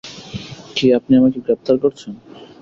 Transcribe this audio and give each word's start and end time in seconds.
কি, 0.75 0.85
আপনি 0.97 1.13
আমাকে 1.15 1.39
গ্রেপ্তার 1.39 1.75
করছেন? 1.77 2.13